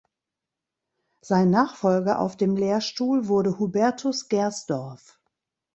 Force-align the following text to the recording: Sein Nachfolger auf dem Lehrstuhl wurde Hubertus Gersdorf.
Sein 1.23 1.51
Nachfolger 1.51 2.17
auf 2.17 2.35
dem 2.35 2.55
Lehrstuhl 2.57 3.27
wurde 3.27 3.59
Hubertus 3.59 4.29
Gersdorf. 4.29 5.19